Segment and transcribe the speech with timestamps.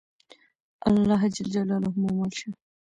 [0.87, 1.35] الله ج
[2.01, 2.49] مو مل شه.